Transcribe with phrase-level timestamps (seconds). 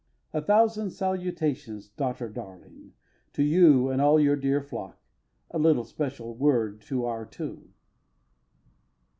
[0.33, 2.93] A thousand salutations, daughter darling,
[3.33, 4.99] to you and all your dear flock
[5.51, 7.69] (a little special word to our two).